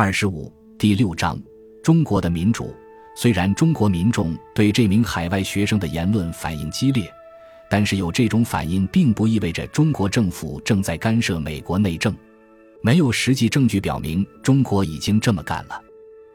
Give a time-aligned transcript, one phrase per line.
[0.00, 1.36] 二十五第六章
[1.82, 2.72] 中国的民主。
[3.16, 7.12] 虽然中国民众对这名海外学生的言论反应激烈，
[7.68, 12.16] 但是有这种反应并不意味着中国政府正在干涉美国内政。
[12.80, 15.82] 没有实际证据表明中国已经这么干了。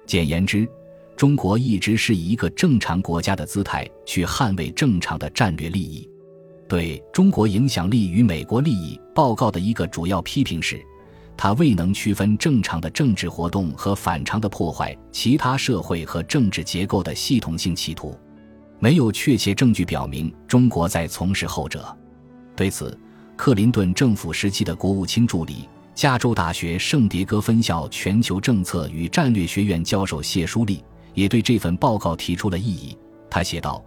[0.05, 0.67] 简言之，
[1.15, 6.05] 中国一直是以一个正常国家的姿态去捍卫正常的战略利益。
[6.67, 10.83] 对中国影响力与美国利益报告的一个主要批评是，
[11.35, 18.17] 他未能区分正常的政治活动和反常的破坏其他社会和政治结构的系统性企图。
[18.79, 21.97] 没有确切证据表明中国在从事后者。
[22.55, 22.97] 对此，
[23.35, 25.69] 克林顿政府时期的国务卿助理。
[25.95, 32.97] 加州大学圣迭戈分校全球政策与战略学院教授谢书立也对这份报告提出了异议。
[33.29, 33.83] 他写道：“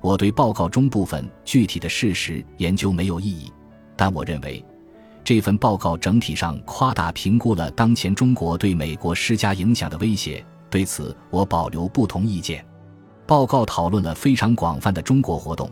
[0.00, 3.52] 我对报告中部分具体的事实研究没有异议，
[3.94, 4.64] 但我认为
[5.22, 10.44] 这份报告整体上夸大评估了当前中国对美国施加影响的威胁。
[10.68, 12.64] 对此，我保留不同意见。”
[13.26, 15.70] 报告讨论了非常广泛的中国活动，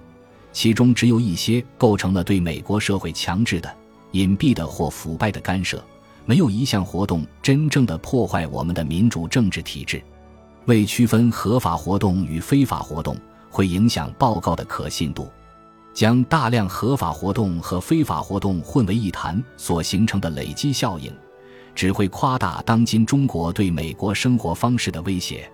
[0.52, 3.76] 其中只有一些构成了对美国社会强制的。
[4.12, 5.84] 隐蔽的或腐败的干涉，
[6.24, 10.02] 没有一项活动真正的破坏我们的民主政治体制。
[10.64, 13.16] 为区分合法活动与非法活动，
[13.50, 15.28] 会影响报告的可信度。
[15.98, 21.12] 将大量合法活动和非法活动混为一谈所形成的累积效应，
[21.74, 25.50] 只会夸大当今中国对美国生活方式的威胁，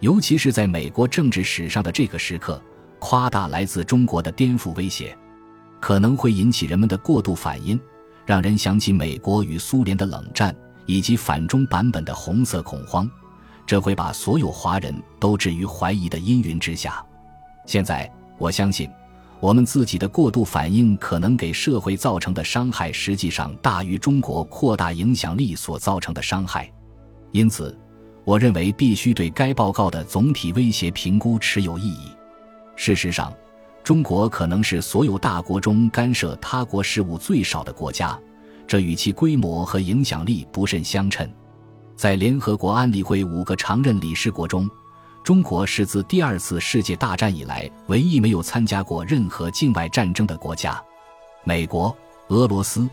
[0.00, 2.60] 尤其是在美国政治史上的这个时刻，
[2.98, 5.16] 夸大来自中国的颠覆威胁。
[5.78, 7.78] 可能会引起人们的过度反应，
[8.24, 10.52] 让人想起美国与苏联的冷战
[10.86, 13.08] 以及反中版本的红色恐慌，
[13.64, 17.06] 这会把所有华人都置于怀疑的阴云之下。
[17.66, 18.90] 现在，我相信，
[19.40, 26.72] 我们自己的过度反应可能给社会造成的伤害，实际上大于中国扩大影响力所造成的伤害。
[27.32, 27.76] 因此，
[28.24, 32.10] 我认为必须对该报告的总体威胁评估持有异议。
[32.76, 33.32] 事实上。
[33.84, 38.18] 中国可能是所有大国中干涉他国事务最少的国家，
[38.66, 41.24] 这与其规模和影响力不甚相称。
[41.94, 44.68] 在联合国安理会五个常任理事国中，
[45.26, 50.80] 中国是自第二次世界大战以来唯一没有参加过任何境外战争的国家。
[51.42, 51.92] 美国、
[52.28, 52.88] 俄罗斯、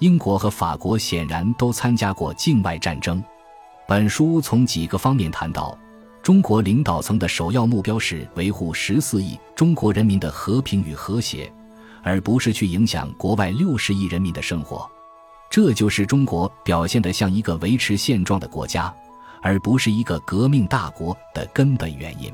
[0.00, 3.22] 英国和法国显然都参加过境外战争。
[3.86, 5.78] 本书从几个方面谈到。
[6.24, 11.48] 中国领导层的首要目标是维护十四亿中国人民的和平与和谐，
[12.02, 14.90] 而不是去影响国外六十亿人民的生活。
[15.48, 18.92] 这就是中国表现得像一个维持现状的国家，
[19.42, 22.32] 而不是一个革命大国的根本原因。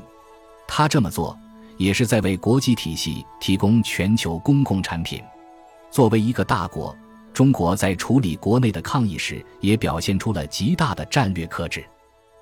[0.66, 1.38] 他这么做，
[1.76, 5.20] 也是在为国际体系提供全球公共产品。
[5.90, 6.96] 作为一个大国，
[7.34, 11.84] 中国在处理国内的抗议时，也表现出了极大的战略克制。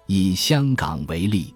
[0.07, 1.55] 以香港为例，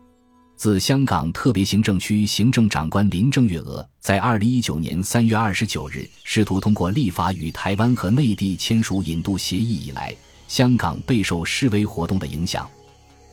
[0.57, 10.15] 自香港特别行政区行政长官林郑月娥在二零一九年三月二十九日试图通过立法与台湾和内地签署引渡协议以来，
[10.47, 12.69] 香港备受示威活动的影响。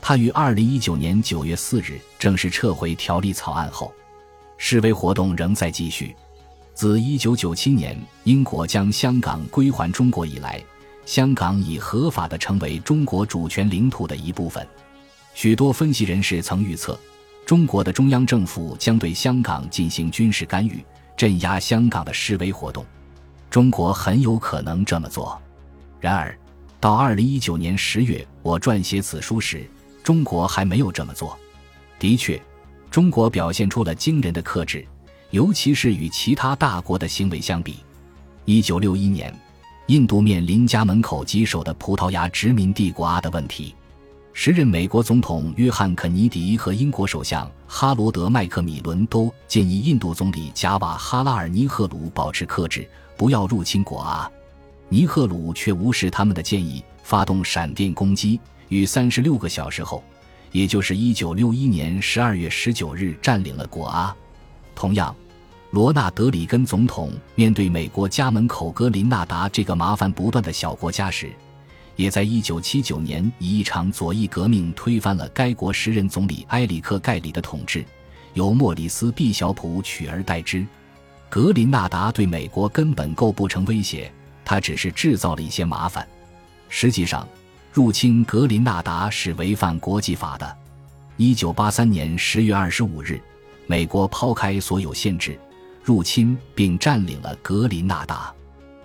[0.04, 3.94] 他于二零一九年九月四日正式撤回条例草案后，
[4.58, 6.12] 示威活动仍在继续。
[6.74, 10.60] 自一九九七年英国将香港归还中国以来，
[11.06, 14.66] 香港已合法的成为中国主权领土的一部分。
[15.34, 16.98] 许多分析人士曾预测，
[17.46, 20.84] 中国的中央政府将对香港进行军事干预，
[21.16, 22.84] 镇压香港的示威活动。
[23.48, 25.40] 中国很有可能这么做。
[26.00, 26.36] 然而，
[26.80, 29.64] 到二零一九年十月，我撰写此书时，
[30.02, 31.38] 中国还没有这么做。
[31.98, 32.40] 的确，
[32.90, 34.86] 中国表现出了惊人的克制，
[35.30, 37.76] 尤其是与其他大国的行为相比。
[38.44, 39.32] 一九六一年，
[39.86, 43.74] 印度面临家门口棘手的葡萄牙殖民帝国阿的问题。
[44.34, 54.30] 时任美国总统约翰·肯尼迪和英国首相哈罗德·麦克米伦都建议印度总理贾瓦哈拉尔·尼赫鲁保持克制，不要入侵果阿。
[54.88, 58.40] 尼赫鲁却无视他们的建议，发动闪电攻击，
[58.72, 60.02] 于三十六个小时后，
[60.50, 64.16] 也就是一九六一年十二月十九日，占领了果阿。
[64.74, 65.14] 同样，
[65.72, 71.30] 罗纳德·里根总统面对美国家门口格林纳达这个麻烦不断的小国家时，
[71.96, 77.84] 也在1979年以一场左翼革命推翻了该国时任总理埃里克·盖里的统治，
[78.32, 80.66] 由莫里斯·毕晓普取而代之。
[81.28, 84.10] 格林纳达对美国根本构不成威胁，
[84.46, 86.08] 他只是制造了一些麻烦。
[86.70, 87.28] 实际上，
[87.72, 90.56] 入侵格林纳达是违反国际法的。
[91.16, 93.20] 1983年10月25日，
[93.66, 95.40] 美国抛开所有限制，
[95.82, 98.30] 入侵并占领了格林纳达。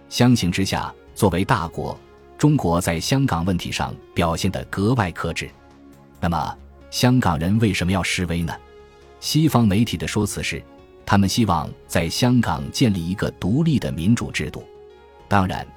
[0.07, 1.99] 相形之下，作为大国。
[2.37, 5.49] 中国在香港问题上表现得格外克制。
[6.21, 6.57] 那么，
[6.89, 8.55] 香港人为什么要示威呢？
[9.19, 10.63] 西方媒体的说辞是，
[11.05, 14.63] 他们希望在香港建立一个独立的民主制度。
[15.27, 15.67] 当然，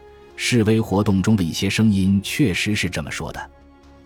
[0.43, 3.51] 示威活动中的一些声音确实是这么说的。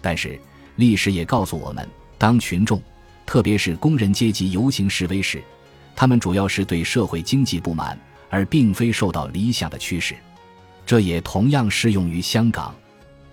[0.02, 0.36] 但是，
[0.74, 1.88] 历史也告诉我们，
[2.18, 2.82] 当群众，
[3.24, 5.40] 特别是工人阶级游行示威时，
[5.94, 7.96] 他们主要是对社会经济不满，
[8.30, 10.16] 而并非受到理想的驱使。
[10.84, 12.74] 这也同样适用于香港。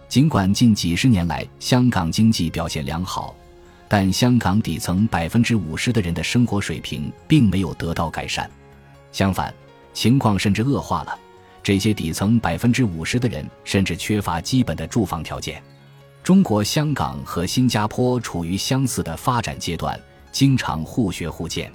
[0.08, 3.36] 尽管近几十年来香港经济表现良好，
[3.88, 8.48] 但香港底层百分之五十的人的生活水平并没有得到改善，
[9.12, 9.52] 相反，
[9.92, 11.18] 情况甚至恶化了。
[11.64, 15.62] 这些底层百分之五十的人甚至缺乏基本的住房条件。
[16.24, 20.00] 中国香港和新加坡处于相似的发展阶段，
[20.32, 21.72] 经常互学互鉴。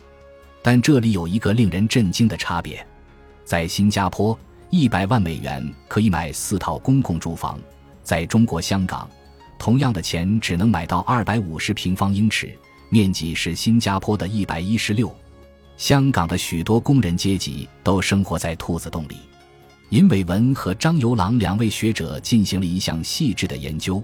[0.63, 2.85] 但这里有一个令人震惊的差别：
[3.45, 4.39] 在新加坡，
[4.71, 7.57] 一百万美元可以买四套公共住房；
[8.03, 9.09] 在中国香港，
[9.59, 12.57] 同样的钱只能买到二百五十平方英尺，
[12.89, 15.15] 面积是新加坡的一百一十六。
[15.77, 19.17] 香港的许多工人阶级都生活在兔子洞里。
[19.91, 24.03] 尹伟文和张游郎两位学者进行了一项细致的研究，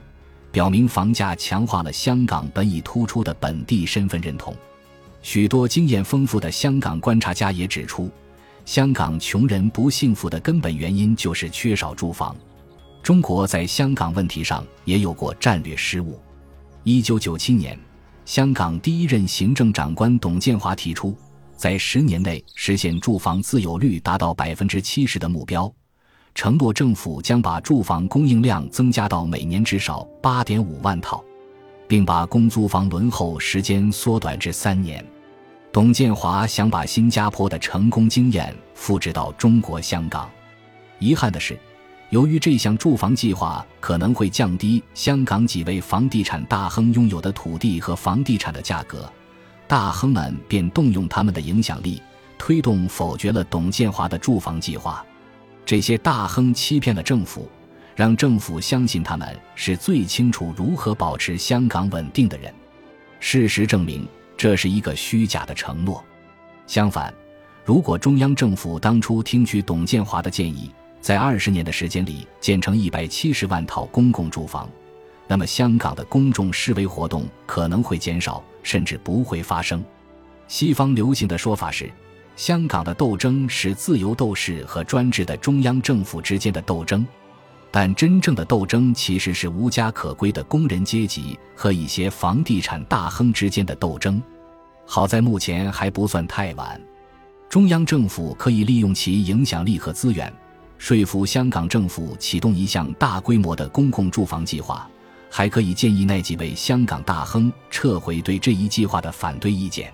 [0.52, 4.54] 表明房价强化了香港本已突出的本地身份认同。
[5.22, 8.08] 许多经验丰富的香港观察家也指出，
[8.64, 12.36] 香港穷人不幸福的根本原因就是缺少住房。
[13.02, 16.16] 中国在香港问题上也有过战略失误。
[16.84, 17.76] 一九九七年，
[18.24, 21.16] 香港第一任行政长官董建华提出。
[21.56, 25.72] 在十年内实现住房自有率达到百分之七十的目标，
[26.34, 31.22] 承诺政府将把住房供应量增加到每年至少八点五万套，
[31.86, 35.04] 并把公租房轮候时间缩短至三年。
[35.70, 40.28] 董建华想把新加坡的成功经验复制到中国香港。
[40.98, 41.58] 遗憾的是，
[42.10, 49.10] 由于这项住房计划可能会降低香港几位房地产大亨拥有的土地和房地产的价格。
[49.72, 52.02] 大亨们便动用他们的影响力，
[52.36, 55.02] 推动否决了董建华的住房计划。
[55.64, 57.48] 这些大亨欺骗了政府，
[57.96, 62.52] 让政府相信他们是最清楚如何保持香港稳定的人。
[63.18, 66.04] 事实证明，这是一个虚假的承诺。
[66.66, 67.10] 相反，
[67.64, 70.70] 如果中央政府当初听取董建华的建议，
[71.00, 74.68] 在二十年的时间里建成一百七十万套公共住房，
[75.26, 78.44] 那么香港的公众示威活动可能会减少。
[78.62, 79.84] 甚至不会发生。
[80.48, 81.90] 西方流行的说法是，
[82.36, 87.06] 香港的斗争是自由斗士和专制的中央政府之间的斗争，
[87.70, 94.22] 但真正的斗争其实是无家可归的工人阶级和一些房地产大亨之间的斗争。
[94.84, 96.80] 好在目前还不算太晚，
[97.48, 100.30] 中央政府可以利用其影响力和资源，
[100.76, 104.86] 说服香港政府启动一项大规模的公共住房计划。
[105.34, 109.90] 还可以建议那几位香港大亨撤回对这一计划的反对意见。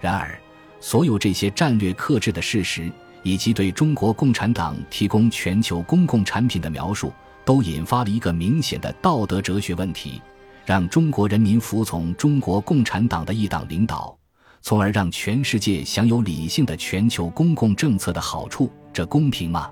[0.00, 0.36] 然而，
[0.80, 2.90] 所有这些战略克制的事实，
[3.22, 7.12] 以及对中国共产党提供全球公共产品的描述，
[7.44, 10.20] 都引发了一个明显的道德哲学问题：
[10.66, 14.18] 让中国人民服从中国共产党的一党领导，
[14.60, 19.70] 从而让全世界享有理性的全球公共政策的好处，这公平吗？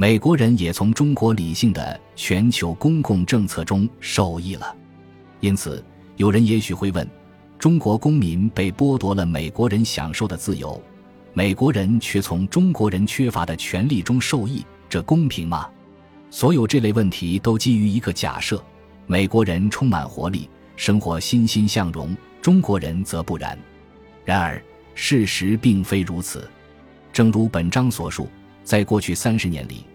[0.00, 4.72] 美国人也从中国理性的全球公共政策中受益了，
[5.40, 5.84] 因此，
[6.14, 7.04] 有人也许会问：
[7.58, 10.80] 中国公民被剥夺了美国人享受的自由，
[11.34, 15.68] 美国人却从中国人缺乏的权利中受益，这公平吗？
[16.30, 18.62] 所有这类问题都基于一个假设：
[19.08, 23.58] 美国人充满活力，生活欣欣向荣，中国人则不然。
[24.24, 24.62] 然而，
[24.94, 26.48] 事实并非如此，
[27.12, 28.28] 正如本章所述。
[28.64, 29.86] 在过去三十年里，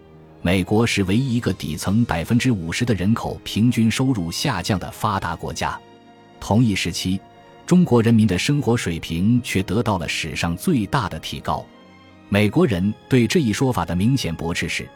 [0.46, 5.80] 美国是唯一一个底层百分之五十的人口平均收入下降的发达国家。
[6.38, 7.18] 同一时期，
[7.64, 11.64] 中国人民的生活水平却得到了史上最大的提高。
[12.28, 14.86] 美国人对这一说法的明显驳斥是：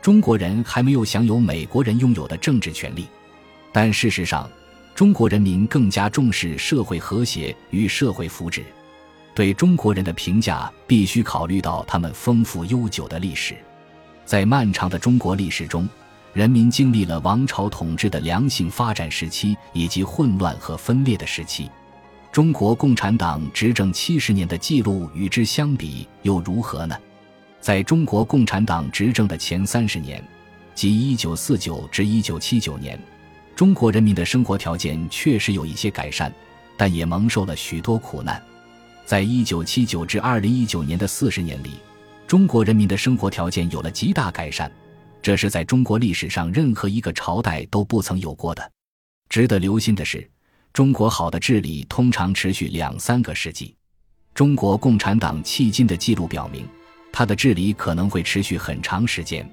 [0.00, 3.08] 中国人还没有享有美国人拥有的政治权利。
[3.72, 4.48] 但事实上，
[4.94, 8.62] 中国人民更加重视社会和谐与社会福祉。
[9.34, 13.56] 对中国人的评价必须考虑到他们丰富悠久的历史，
[14.24, 15.88] 在漫长的中国历史中，
[16.32, 21.70] 人民经历了王朝统治的良性发展时期以及混乱和分裂的时期。
[22.30, 26.96] 中国共产党执政七十年的记录与之相比又如何呢？
[27.60, 30.24] 在中国共产党执政的前三十年，
[30.74, 32.98] 即一九四九至一九七九年，
[33.54, 36.32] 中国人民的生活条件确实有一些改善，
[36.76, 38.42] 但也蒙受了许多苦难。
[39.04, 41.72] 在一九七九至二零一九年的四十年里，
[42.32, 44.72] 中国人民的生活条件有了极大改善，
[45.20, 48.72] 这是在中国历史上任何一个朝代都不曾有过的。
[49.28, 50.26] 值得留心的是，
[50.72, 53.76] 中国好的治理通常持续两三个世纪。
[54.32, 56.66] 中国共产党迄今的记录表明，
[57.12, 59.46] 它的治理可能会持续很长时间，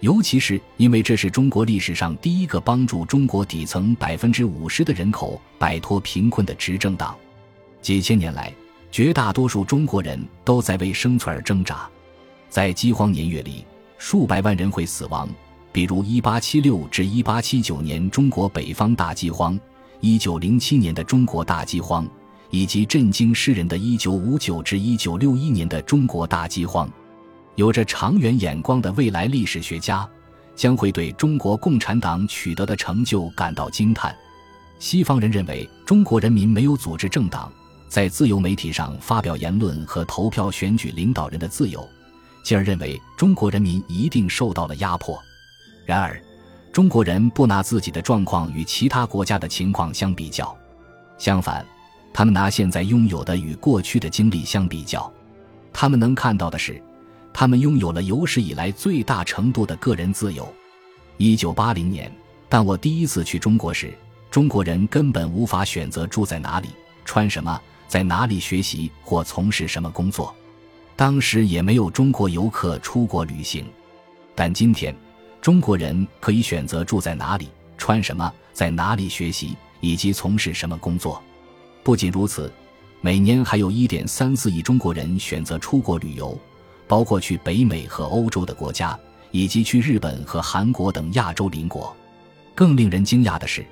[0.00, 7.16] 尤其是因为这是中国历史上第一个帮助中国底层百分之五十的人口摆脱贫困的执政党。
[7.80, 8.52] 几千年来，
[8.90, 11.88] 绝大多数中国人都在为生存而挣扎，
[12.48, 13.64] 在饥荒年月里。
[14.00, 15.28] 数百万人会死亡，
[15.72, 19.58] 比如1876至1879年中国北方大饥荒
[20.02, 22.08] ，1907年的中国大饥荒，
[22.50, 26.88] 以及震惊世人的1959至1961年的中国大饥荒。
[27.56, 30.08] 有着长远眼光的未来历史学家
[30.54, 34.14] 将会对中国共产党取得的成就感到惊叹。
[34.78, 37.52] 西方人认为中国人民没有组织政党，
[37.88, 41.84] 在自由媒体上发表言论和投票选举领导人的自由。
[42.48, 45.22] 进而认为中国人民一定受到了压迫。
[45.84, 46.18] 然而，
[46.72, 50.56] 中国人不拿自己的状况与其他国家的情况相比较，
[51.18, 51.62] 相反，
[52.10, 55.12] 他们拿现在拥有的与过去的经历相比较。
[55.74, 56.82] 他们能看到的是，
[57.34, 60.50] 他们拥有了有史以来最大程度的个人自由。
[61.18, 62.10] 一九八零年，
[62.48, 63.92] 当我第一次去中国时，
[64.30, 66.68] 中国人根本无法选择住在哪里、
[67.04, 70.34] 穿什么、在哪里学习或从事什么工作。
[70.98, 73.64] 当时也没有中国游客出国旅行，
[74.34, 74.92] 但今天，
[75.40, 81.22] 中国人可以选择住在哪里、穿什么、在哪里学习以及从事什么工作。
[81.84, 82.52] 不仅如此，
[83.00, 86.36] 每年还有一点三四亿中国人选择出国旅游，
[86.88, 88.98] 包括去北美和欧洲的国家，
[89.30, 91.96] 以及去日本和韩国等亚洲邻国。
[92.56, 93.64] 更令人惊讶的是，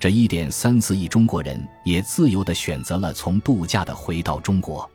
[0.00, 4.90] 这一点三四亿中国人也自由地选择了从度假的回到中国。